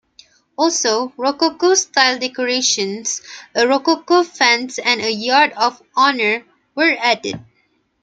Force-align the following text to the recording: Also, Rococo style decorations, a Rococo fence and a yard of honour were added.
Also, 0.57 1.13
Rococo 1.15 1.75
style 1.75 2.17
decorations, 2.17 3.21
a 3.53 3.67
Rococo 3.67 4.23
fence 4.23 4.79
and 4.79 4.99
a 4.99 5.11
yard 5.11 5.53
of 5.55 5.79
honour 5.95 6.43
were 6.73 6.95
added. 6.99 7.39